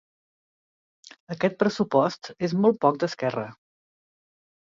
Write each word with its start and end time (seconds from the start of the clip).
Aquest 1.35 1.59
pressupost 1.63 2.31
és 2.47 2.57
molt 2.63 2.79
poc 2.87 2.99
d’Esquerra. 3.03 3.47